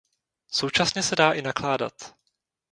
Současně 0.51 1.03
se 1.03 1.15
dá 1.15 1.33
i 1.33 1.41
nakládat. 1.41 2.15